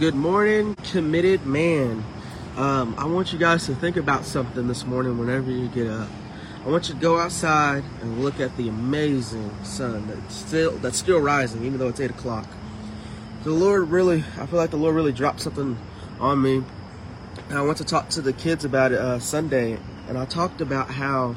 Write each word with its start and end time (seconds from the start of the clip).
Good 0.00 0.16
morning, 0.16 0.74
committed 0.90 1.46
man. 1.46 2.04
Um, 2.56 2.96
I 2.98 3.06
want 3.06 3.32
you 3.32 3.38
guys 3.38 3.66
to 3.66 3.76
think 3.76 3.96
about 3.96 4.24
something 4.24 4.66
this 4.66 4.84
morning 4.84 5.18
whenever 5.18 5.52
you 5.52 5.68
get 5.68 5.86
up. 5.86 6.08
I 6.66 6.68
want 6.68 6.88
you 6.88 6.96
to 6.96 7.00
go 7.00 7.16
outside 7.16 7.84
and 8.00 8.24
look 8.24 8.40
at 8.40 8.56
the 8.56 8.68
amazing 8.68 9.54
sun 9.62 10.08
that's 10.08 10.34
still 10.34 10.72
that's 10.78 10.98
still 10.98 11.20
rising, 11.20 11.64
even 11.64 11.78
though 11.78 11.86
it's 11.86 12.00
eight 12.00 12.10
o'clock. 12.10 12.44
The 13.44 13.52
Lord 13.52 13.88
really, 13.88 14.24
I 14.36 14.46
feel 14.46 14.58
like 14.58 14.70
the 14.70 14.78
Lord 14.78 14.96
really 14.96 15.12
dropped 15.12 15.42
something 15.42 15.78
on 16.18 16.42
me. 16.42 16.64
And 17.48 17.56
I 17.56 17.62
want 17.62 17.78
to 17.78 17.84
talk 17.84 18.08
to 18.10 18.20
the 18.20 18.32
kids 18.32 18.64
about 18.64 18.90
it 18.90 18.98
uh, 18.98 19.20
Sunday, 19.20 19.78
and 20.08 20.18
I 20.18 20.24
talked 20.24 20.60
about 20.60 20.90
how 20.90 21.36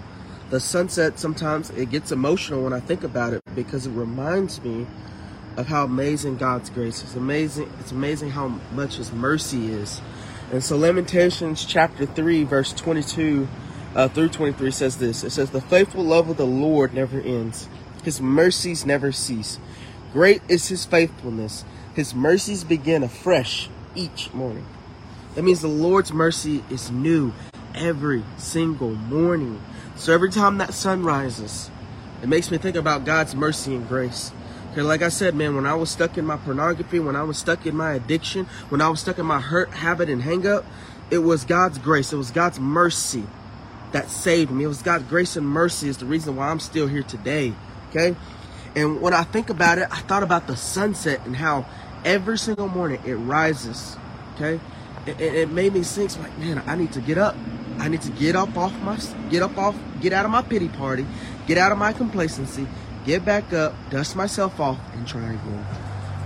the 0.49 0.59
sunset 0.59 1.19
sometimes 1.19 1.69
it 1.69 1.91
gets 1.91 2.11
emotional 2.11 2.63
when 2.63 2.73
I 2.73 2.79
think 2.79 3.03
about 3.03 3.33
it 3.33 3.43
because 3.53 3.85
it 3.85 3.91
reminds 3.91 4.63
me 4.63 4.87
of 5.57 5.67
how 5.67 5.83
amazing 5.83 6.37
God's 6.37 6.69
grace 6.69 7.03
is. 7.03 7.15
Amazing, 7.15 7.71
it's 7.79 7.91
amazing 7.91 8.29
how 8.29 8.59
much 8.71 8.95
His 8.95 9.11
mercy 9.11 9.71
is. 9.71 10.01
And 10.51 10.63
so 10.63 10.77
Lamentations 10.77 11.65
chapter 11.65 12.05
3, 12.05 12.43
verse 12.45 12.71
22 12.71 13.47
uh, 13.95 14.07
through 14.07 14.29
23 14.29 14.71
says 14.71 14.97
this. 14.97 15.23
It 15.23 15.31
says, 15.31 15.49
The 15.49 15.59
faithful 15.59 16.03
love 16.03 16.29
of 16.29 16.37
the 16.37 16.45
Lord 16.45 16.93
never 16.93 17.19
ends. 17.19 17.67
His 18.03 18.21
mercies 18.21 18.85
never 18.85 19.11
cease. 19.11 19.59
Great 20.13 20.41
is 20.47 20.69
his 20.69 20.85
faithfulness. 20.85 21.65
His 21.95 22.13
mercies 22.13 22.63
begin 22.63 23.03
afresh 23.03 23.69
each 23.95 24.31
morning. 24.33 24.65
That 25.35 25.43
means 25.43 25.61
the 25.61 25.67
Lord's 25.67 26.13
mercy 26.13 26.63
is 26.69 26.91
new 26.91 27.33
every 27.75 28.23
single 28.37 28.91
morning. 28.91 29.61
So 29.95 30.13
every 30.13 30.31
time 30.31 30.59
that 30.59 30.73
sun 30.73 31.03
rises, 31.03 31.71
it 32.21 32.29
makes 32.29 32.51
me 32.51 32.57
think 32.57 32.75
about 32.75 33.03
God's 33.03 33.35
mercy 33.35 33.75
and 33.75 33.87
grace. 33.87 34.31
Because, 34.69 34.85
like 34.85 35.01
I 35.01 35.09
said, 35.09 35.35
man, 35.35 35.55
when 35.55 35.65
I 35.65 35.73
was 35.73 35.89
stuck 35.89 36.17
in 36.17 36.25
my 36.25 36.37
pornography, 36.37 36.99
when 36.99 37.15
I 37.15 37.23
was 37.23 37.37
stuck 37.37 37.65
in 37.65 37.75
my 37.75 37.93
addiction, 37.93 38.45
when 38.69 38.81
I 38.81 38.89
was 38.89 38.99
stuck 38.99 39.17
in 39.17 39.25
my 39.25 39.39
hurt, 39.39 39.69
habit, 39.71 40.09
and 40.09 40.21
hang 40.21 40.45
up, 40.45 40.65
it 41.09 41.19
was 41.19 41.45
God's 41.45 41.77
grace. 41.77 42.13
It 42.13 42.17
was 42.17 42.31
God's 42.31 42.59
mercy 42.59 43.23
that 43.91 44.09
saved 44.09 44.51
me. 44.51 44.65
It 44.65 44.67
was 44.67 44.81
God's 44.81 45.05
grace 45.05 45.35
and 45.35 45.47
mercy 45.47 45.87
is 45.87 45.97
the 45.97 46.05
reason 46.05 46.35
why 46.35 46.49
I'm 46.49 46.59
still 46.59 46.87
here 46.87 47.03
today. 47.03 47.53
Okay? 47.89 48.15
And 48.75 49.01
when 49.01 49.13
I 49.13 49.23
think 49.23 49.49
about 49.49 49.77
it, 49.77 49.87
I 49.91 50.01
thought 50.01 50.23
about 50.23 50.47
the 50.47 50.55
sunset 50.55 51.25
and 51.25 51.35
how 51.35 51.65
every 52.03 52.37
single 52.37 52.67
morning 52.67 53.01
it 53.05 53.15
rises. 53.15 53.97
Okay? 54.35 54.59
It, 55.05 55.21
it 55.21 55.51
made 55.51 55.73
me 55.73 55.83
think, 55.83 56.17
like, 56.19 56.37
man, 56.37 56.61
I 56.67 56.75
need 56.75 56.91
to 56.93 57.01
get 57.01 57.17
up. 57.17 57.35
I 57.79 57.87
need 57.87 58.01
to 58.01 58.11
get 58.11 58.35
up 58.35 58.57
off 58.57 58.73
my, 58.81 58.99
get 59.29 59.41
up 59.41 59.57
off, 59.57 59.75
get 60.01 60.11
out 60.11 60.25
of 60.25 60.31
my 60.31 60.41
pity 60.41 60.67
party, 60.67 61.05
get 61.45 61.57
out 61.57 61.71
of 61.71 61.77
my 61.77 61.93
complacency, 61.93 62.67
get 63.07 63.23
back 63.23 63.53
up, 63.53 63.73
dust 63.89 64.17
myself 64.17 64.59
off, 64.59 64.77
and 64.93 65.07
try 65.07 65.21
again. 65.21 65.65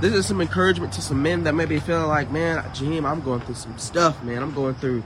This 0.01 0.13
is 0.13 0.25
some 0.25 0.41
encouragement 0.41 0.91
to 0.93 1.01
some 1.03 1.21
men 1.21 1.43
that 1.43 1.53
may 1.53 1.65
be 1.65 1.79
feeling 1.79 2.07
like, 2.07 2.31
man, 2.31 2.65
Jim, 2.73 3.05
I'm 3.05 3.21
going 3.21 3.39
through 3.41 3.53
some 3.53 3.77
stuff, 3.77 4.23
man. 4.23 4.41
I'm 4.41 4.51
going 4.51 4.73
through, 4.73 5.03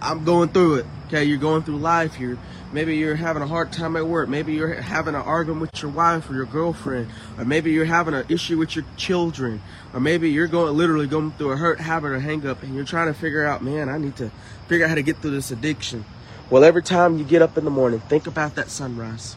I'm 0.00 0.24
going 0.24 0.50
through 0.50 0.76
it. 0.76 0.86
Okay, 1.08 1.24
you're 1.24 1.38
going 1.38 1.64
through 1.64 1.78
life. 1.78 2.20
You're 2.20 2.38
maybe 2.72 2.96
you're 2.96 3.16
having 3.16 3.42
a 3.42 3.48
hard 3.48 3.72
time 3.72 3.96
at 3.96 4.06
work. 4.06 4.28
Maybe 4.28 4.54
you're 4.54 4.74
having 4.74 5.16
an 5.16 5.22
argument 5.22 5.62
with 5.62 5.82
your 5.82 5.90
wife 5.90 6.30
or 6.30 6.34
your 6.34 6.44
girlfriend, 6.44 7.10
or 7.36 7.44
maybe 7.44 7.72
you're 7.72 7.84
having 7.84 8.14
an 8.14 8.24
issue 8.28 8.56
with 8.56 8.76
your 8.76 8.84
children, 8.96 9.60
or 9.92 9.98
maybe 9.98 10.30
you're 10.30 10.46
going 10.46 10.76
literally 10.76 11.08
going 11.08 11.32
through 11.32 11.50
a 11.50 11.56
hurt 11.56 11.80
habit 11.80 12.12
or 12.12 12.20
hang 12.20 12.46
up, 12.46 12.62
and 12.62 12.76
you're 12.76 12.84
trying 12.84 13.12
to 13.12 13.18
figure 13.18 13.44
out, 13.44 13.60
man, 13.60 13.88
I 13.88 13.98
need 13.98 14.14
to 14.16 14.30
figure 14.68 14.84
out 14.84 14.90
how 14.90 14.94
to 14.94 15.02
get 15.02 15.16
through 15.16 15.32
this 15.32 15.50
addiction. 15.50 16.04
Well, 16.48 16.62
every 16.62 16.84
time 16.84 17.18
you 17.18 17.24
get 17.24 17.42
up 17.42 17.58
in 17.58 17.64
the 17.64 17.72
morning, 17.72 17.98
think 17.98 18.28
about 18.28 18.54
that 18.54 18.70
sunrise 18.70 19.34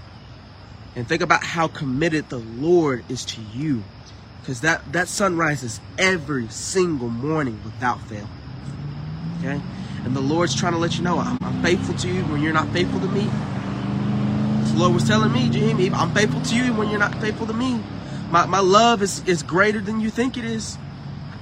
and 0.95 1.07
think 1.07 1.21
about 1.21 1.43
how 1.43 1.67
committed 1.67 2.29
the 2.29 2.39
Lord 2.39 3.03
is 3.09 3.23
to 3.25 3.41
you. 3.53 3.83
Because 4.41 4.61
that, 4.61 4.91
that 4.91 5.07
sun 5.07 5.37
rises 5.37 5.79
every 5.97 6.47
single 6.49 7.09
morning 7.09 7.59
without 7.63 8.01
fail. 8.01 8.27
Okay? 9.39 9.61
And 10.03 10.15
the 10.15 10.21
Lord's 10.21 10.55
trying 10.55 10.73
to 10.73 10.79
let 10.79 10.97
you 10.97 11.03
know 11.03 11.19
I'm, 11.19 11.37
I'm 11.41 11.61
faithful 11.61 11.95
to 11.95 12.07
you 12.09 12.23
when 12.23 12.41
you're 12.41 12.53
not 12.53 12.67
faithful 12.69 12.99
to 12.99 13.07
me. 13.07 13.29
The 14.71 14.79
Lord 14.79 14.93
was 14.93 15.07
telling 15.07 15.31
me, 15.31 15.49
Jimmy, 15.49 15.91
I'm 15.91 16.13
faithful 16.13 16.41
to 16.41 16.55
you 16.55 16.73
when 16.73 16.89
you're 16.89 16.99
not 16.99 17.15
faithful 17.21 17.47
to 17.47 17.53
me. 17.53 17.81
My, 18.29 18.45
my 18.45 18.59
love 18.59 19.01
is, 19.01 19.25
is 19.27 19.43
greater 19.43 19.79
than 19.79 19.99
you 19.99 20.09
think 20.09 20.37
it 20.37 20.45
is. 20.45 20.77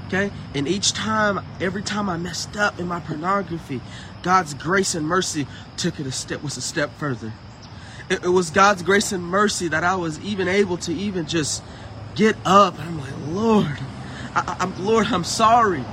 Okay? 0.08 0.32
And 0.54 0.68
each 0.68 0.94
time, 0.94 1.40
every 1.62 1.84
time 1.84 2.10
I 2.10 2.18
messed 2.18 2.58
up 2.58 2.80
in 2.80 2.88
my 2.88 3.00
pornography, 3.00 3.82
God's 4.24 4.54
grace 4.54 4.94
and 4.94 5.08
mercy 5.08 5.48
took 5.78 6.00
it 6.00 6.06
a 6.06 6.12
step, 6.12 6.44
was 6.44 6.58
a 6.58 6.62
step 6.62 6.92
further 6.98 7.32
it, 8.10 8.24
it 8.24 8.30
was 8.30 8.50
God's 8.50 8.82
grace 8.82 9.12
and 9.12 9.24
mercy 9.24 9.68
that 9.68 9.84
I 9.84 9.96
was 9.96 10.20
even 10.22 10.48
able 10.48 10.78
to 10.78 10.94
even 10.94 11.28
just 11.28 11.64
get 12.16 12.36
up. 12.46 12.78
And 12.80 12.90
I'm 12.90 13.00
like, 13.00 13.14
Lord, 13.28 13.78
I, 14.36 14.58
I'm 14.60 14.86
Lord, 14.86 15.08
I'm 15.08 15.24
sorry. 15.24 15.84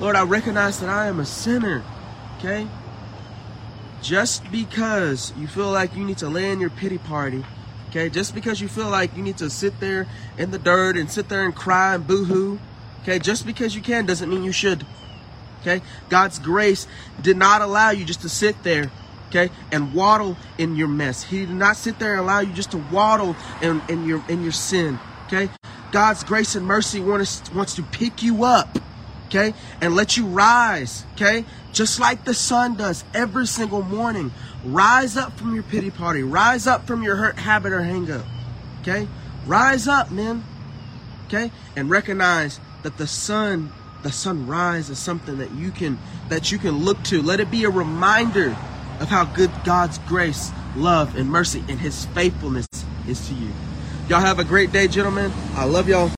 Lord, 0.00 0.16
I 0.16 0.22
recognize 0.22 0.80
that 0.80 0.88
I 0.88 1.06
am 1.06 1.20
a 1.20 1.26
sinner. 1.26 1.84
Okay? 2.38 2.66
Just 4.02 4.50
because 4.50 5.32
you 5.36 5.46
feel 5.46 5.70
like 5.70 5.94
you 5.94 6.04
need 6.04 6.18
to 6.18 6.28
lay 6.28 6.50
in 6.50 6.58
your 6.58 6.70
pity 6.70 6.96
party, 6.96 7.44
okay? 7.90 8.08
Just 8.08 8.34
because 8.34 8.58
you 8.58 8.66
feel 8.66 8.88
like 8.88 9.14
you 9.14 9.22
need 9.22 9.36
to 9.36 9.50
sit 9.50 9.78
there 9.78 10.06
in 10.38 10.52
the 10.52 10.58
dirt 10.58 10.96
and 10.96 11.10
sit 11.10 11.28
there 11.28 11.44
and 11.44 11.54
cry 11.54 11.96
and 11.96 12.06
boo-hoo, 12.06 12.58
okay? 13.02 13.18
Just 13.18 13.44
because 13.44 13.74
you 13.74 13.82
can 13.82 14.06
doesn't 14.06 14.30
mean 14.30 14.42
you 14.42 14.52
should. 14.52 14.86
Okay? 15.60 15.82
God's 16.08 16.38
grace 16.38 16.86
did 17.20 17.36
not 17.36 17.60
allow 17.60 17.90
you 17.90 18.06
just 18.06 18.22
to 18.22 18.30
sit 18.30 18.62
there 18.62 18.90
okay, 19.30 19.50
and 19.72 19.94
waddle 19.94 20.36
in 20.58 20.76
your 20.76 20.88
mess. 20.88 21.22
He 21.22 21.46
did 21.46 21.50
not 21.54 21.76
sit 21.76 21.98
there 21.98 22.12
and 22.12 22.20
allow 22.20 22.40
you 22.40 22.52
just 22.52 22.72
to 22.72 22.78
waddle 22.92 23.34
in, 23.62 23.80
in 23.88 24.06
your 24.06 24.22
in 24.28 24.42
your 24.42 24.52
sin. 24.52 24.98
Okay, 25.26 25.48
God's 25.92 26.24
grace 26.24 26.54
and 26.54 26.66
mercy 26.66 27.00
wants 27.00 27.50
wants 27.54 27.74
to 27.76 27.82
pick 27.82 28.22
you 28.22 28.44
up, 28.44 28.78
okay, 29.26 29.54
and 29.80 29.94
let 29.94 30.16
you 30.16 30.26
rise. 30.26 31.04
Okay, 31.14 31.44
just 31.72 31.98
like 31.98 32.24
the 32.24 32.34
sun 32.34 32.76
does 32.76 33.04
every 33.14 33.46
single 33.46 33.82
morning. 33.82 34.32
Rise 34.64 35.16
up 35.16 35.32
from 35.38 35.54
your 35.54 35.62
pity 35.62 35.90
party. 35.90 36.22
Rise 36.22 36.66
up 36.66 36.86
from 36.86 37.02
your 37.02 37.16
hurt 37.16 37.38
habit 37.38 37.72
or 37.72 37.82
hang 37.82 38.10
up. 38.10 38.26
Okay, 38.82 39.08
rise 39.46 39.88
up, 39.88 40.10
men, 40.10 40.44
Okay, 41.30 41.52
and 41.76 41.88
recognize 41.88 42.58
that 42.82 42.98
the 42.98 43.06
sun 43.06 43.72
the 44.02 44.10
sunrise 44.10 44.90
is 44.90 44.98
something 44.98 45.38
that 45.38 45.52
you 45.52 45.70
can 45.70 45.96
that 46.28 46.50
you 46.50 46.58
can 46.58 46.78
look 46.78 47.00
to 47.04 47.22
let 47.22 47.38
it 47.38 47.50
be 47.52 47.62
a 47.64 47.70
reminder 47.70 48.56
of 49.00 49.08
how 49.08 49.24
good 49.24 49.50
God's 49.64 49.98
grace, 50.00 50.52
love, 50.76 51.16
and 51.16 51.28
mercy 51.28 51.64
and 51.68 51.80
his 51.80 52.04
faithfulness 52.06 52.68
is 53.08 53.26
to 53.28 53.34
you. 53.34 53.50
Y'all 54.08 54.20
have 54.20 54.38
a 54.38 54.44
great 54.44 54.72
day, 54.72 54.86
gentlemen. 54.88 55.32
I 55.54 55.64
love 55.64 55.88
y'all. 55.88 56.08